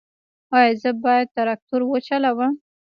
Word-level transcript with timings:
ایا 0.57 0.71
زه 0.81 0.89
باید 1.03 1.33
تراکتور 1.37 1.81
وچلوم؟ 1.85 2.53